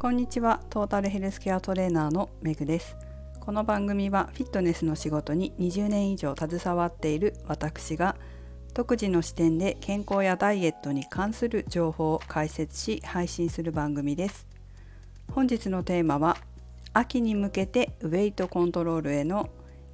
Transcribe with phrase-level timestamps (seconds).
[0.00, 0.60] こんにちは。
[0.70, 2.96] トータルヘルスケアトレーナーのめぐです。
[3.40, 8.14] この番組はフィットネスの仕事に20年以上携わっている私が
[8.74, 14.46] 独自の視点で健康やダイエットに関する情報を解説し配信する番組です。
[15.32, 16.36] 本日のテーマは
[16.92, 19.50] 秋に向けてウェイトコントロールへの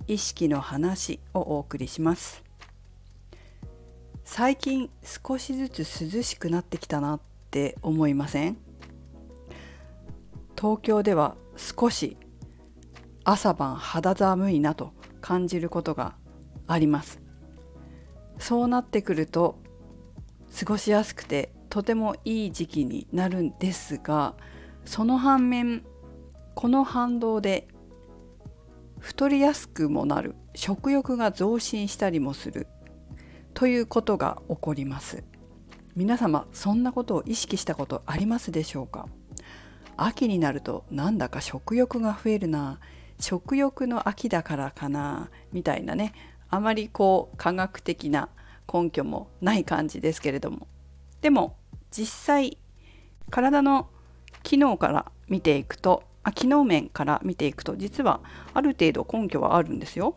[0.06, 2.44] 意識の話をお送りします。
[4.22, 8.63] 最近少しずつ涼しくなってきたなって思いません？
[10.64, 12.16] 東京では少し
[13.22, 16.16] 朝晩肌寒いなと感じることが
[16.66, 17.20] あります。
[18.38, 19.58] そうなってくると
[20.58, 24.36] 過ごしやすくてとてもいい時期になるんですが
[24.86, 25.84] その反面
[26.54, 27.68] この反動で
[29.00, 32.68] 太りやすくもなる食欲が増進したりもする
[33.52, 35.24] ということが起こります。
[35.94, 39.08] 皆様そんなことを意識したことありますでしょうか？
[39.96, 42.80] 秋になるとなんだか食欲が増えるな。
[43.20, 45.30] 食欲の秋だからかな。
[45.52, 46.12] みたいなね。
[46.50, 48.28] あまりこう科学的な
[48.72, 50.68] 根拠もない感じですけれども。
[51.20, 51.56] でも
[51.90, 52.58] 実際
[53.30, 53.88] 体の
[54.42, 58.20] 機能から見ていくとあ機能面から見ていくと実は
[58.52, 60.16] ある程度根拠はあるんですよ。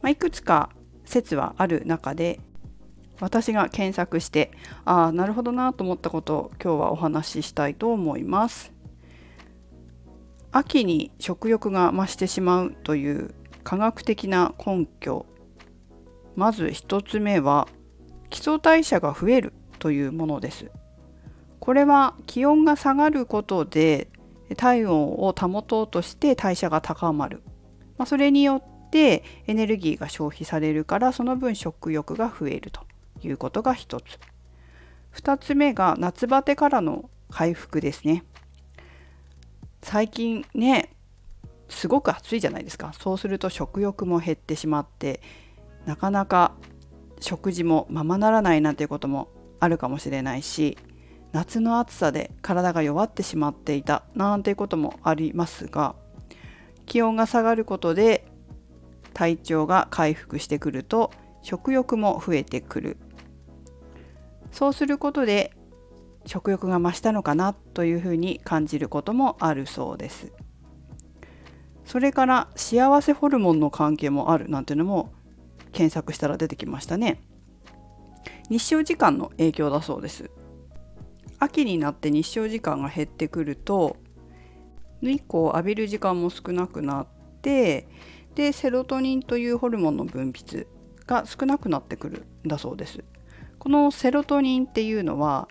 [0.00, 0.70] まあ、いくつか
[1.04, 2.40] 説はある中で
[3.20, 4.50] 私が検索して
[4.84, 8.72] ああなるほどなと思ったことを今日はお話ししたいと思います。
[10.52, 15.26] 秋に食欲が増してしまうという科学的な根拠
[16.36, 17.66] まず1つ目は
[18.30, 20.70] 基礎代謝が増えるというものです。
[21.60, 24.08] これは気温が下がることで
[24.56, 27.42] 体温を保とうとして代謝が高まる、
[27.96, 32.82] まあ、それによってエネルギーが消費されるからその分食欲が増えると
[33.26, 34.18] いうことが1つ。
[35.20, 38.24] 2つ目が夏バテからの回復ですね。
[39.82, 40.90] 最近ね
[41.68, 42.92] すごく暑いじゃないですか。
[42.92, 45.20] そうすると食欲も減ってしまって
[45.86, 46.54] なかなか
[47.20, 49.28] 食事もままならないなんていうことも
[49.60, 50.76] あるかもしれないし
[51.32, 55.94] 夏の暑さで体が弱ってしまっていたなんていうこともありますが
[56.86, 58.26] 気温が下がることで
[59.14, 61.10] 体調が回復してくると
[61.42, 62.96] 食欲も増えてくる。
[64.54, 65.52] そうすることで
[66.26, 70.32] 食欲が増したのかなというふうに感じることもあるそうです。
[71.84, 75.12] それから幸せホルモンの関係もあるなんていうのも
[75.72, 77.20] 検索したら出てきましたね。
[78.48, 80.30] 日照時間の影響だそうです。
[81.40, 83.96] 秋になって日照時間が減ってくると
[85.02, 87.06] 日光を浴びる時間も少なくなっ
[87.42, 87.88] て
[88.36, 90.68] でセロトニンというホルモンの分泌
[91.08, 93.02] が少なくなってくるんだそうです。
[93.58, 95.48] このセロトニンっていうのは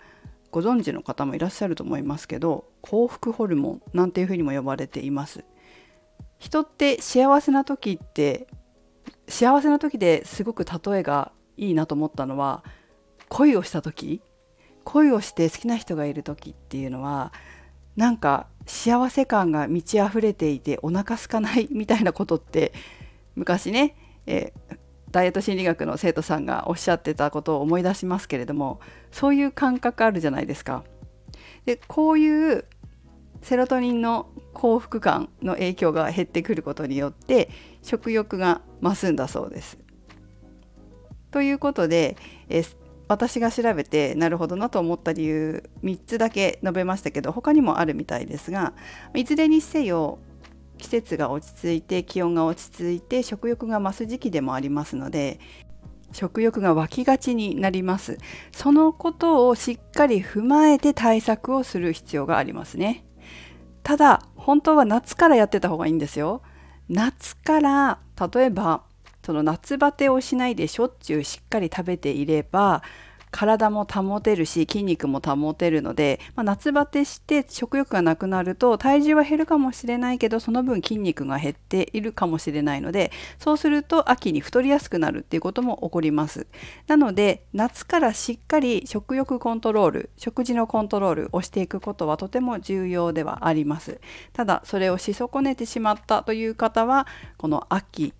[0.50, 5.44] ご存知の方もいらっしゃると思いますけど幸福ホルモンなんていうふうにも呼ばれています。
[6.38, 8.46] 人って幸せな時って
[9.28, 12.62] 幸せな時ですごく例えがいいなと思ったのは
[13.28, 14.20] 恋をした時
[14.84, 17.32] 恋をして好きな人がいる時っていうのは
[17.96, 22.72] なんか幸せ感が満ち溢れていてお腹空かないみたいなことって
[23.34, 24.52] 昔ね、え、
[25.14, 28.80] ダイエット心理学の生徒さんがおっしゃってたことを思い出しますけれども
[29.12, 30.82] そういう感覚あるじゃないですか。
[31.66, 32.64] でこういう
[33.40, 37.48] セロトニンの幸福感の影響が減ってくることによって
[37.80, 39.78] 食欲が増すんだそうです。
[41.30, 42.16] ということで
[42.48, 42.64] え
[43.06, 48.72] 私が調べてなるほどなと思った理由3つだけ述べましたけど他にもあるみたいですが
[49.14, 50.18] いずれにせよ
[50.84, 55.40] 季節が落ち着いて気温が落ち着いて食欲が増す時期でもありますので
[56.12, 58.18] 食欲が湧きがちになります。
[58.52, 63.06] そのことをしっかり踏まえて対策をする必要がありますね。
[63.82, 66.42] ただ本当は夏からやってた方がいいんですよ。
[66.90, 67.98] 夏から
[68.34, 68.82] 例えば
[69.24, 72.82] その夏バテをしないでしょっちゅうしっかり食べていれば
[73.34, 83.10] 体も保てるし筋肉も保てるので、まあ、夏バテして食欲がなくなると体重は減るかもしれないけどその分筋肉が減っているかもしれないので
[83.40, 86.46] そうすると秋に太りやすくなるっていうことも起こります。
[86.86, 94.00] なので夏からしっかり食欲コントロール食事のコントロールをしていくことはとても重要ではあります。
[94.32, 98.14] ただそれをし損ねてしまったという方はこの秋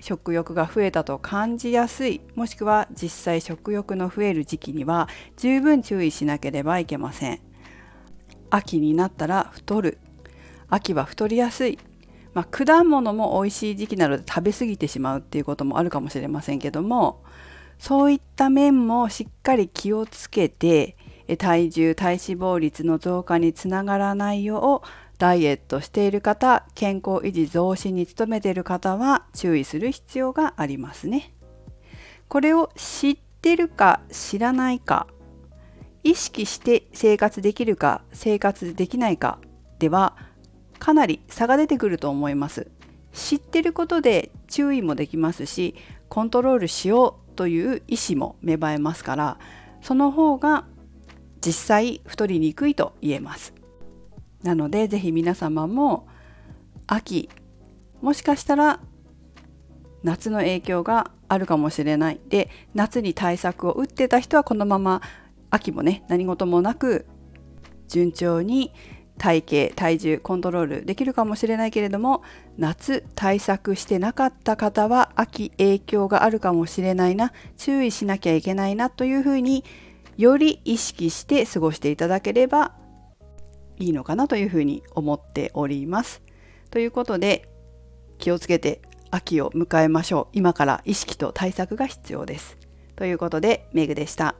[0.00, 2.20] 食欲が増えたと感じやすい。
[2.34, 7.40] もしくは実際食欲の増える時期には十分注意しなければいけません。
[8.50, 9.98] 秋になったら太る。
[10.70, 11.78] 秋は太りやすい、
[12.34, 17.22] まあ、果物も美味しい時期なので食べ過ぎてしまうっていうこともあるかもしれませんけども
[17.78, 20.96] そういった面もしっかり気をつけて
[21.38, 31.34] 体重体脂肪率の増加につながらないようダイエットしている方健康維持増進に努めている方は注意する必要がありますね。
[32.28, 35.06] これを知ってるか知らないか
[36.04, 39.40] 意識して生活できるか生活できないか
[39.78, 40.16] では
[40.78, 42.70] かなり差が出てくると思います。
[43.12, 45.74] 知ってることで注意もできますし
[46.08, 49.38] コントロールしようという意思も芽生えますから
[49.82, 50.66] その方が
[51.40, 53.54] 実際太りにくいと言えます。
[54.42, 56.06] なので是非皆様も
[56.86, 57.28] 秋
[58.00, 58.80] もしかしたら
[60.02, 62.20] 夏の影響があるかもしれない。
[62.28, 65.02] で夏に対策を打ってた人はこのまま
[65.50, 67.06] 秋もね何事もなく
[67.88, 68.72] 順調に
[69.18, 72.22] 体型体重コントロールできるかもしれないけれども
[72.56, 79.64] 夏対策してなかった方は秋影響があるかもしれないな注意しなきゃいけないなというふうに
[80.16, 82.72] より意識して過ごしていただければ
[83.78, 86.22] いいのかなというふうに思っております。
[86.70, 87.48] ということで
[88.18, 90.28] 気をつけて秋を迎えましょう。
[90.32, 92.58] 今から意識と対策が必要です。
[92.96, 94.34] ということでメグでした。